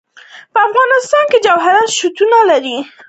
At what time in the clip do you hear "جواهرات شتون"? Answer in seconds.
1.45-2.31